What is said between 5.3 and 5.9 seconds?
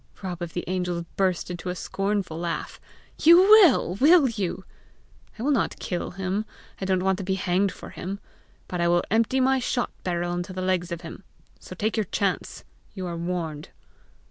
"I will not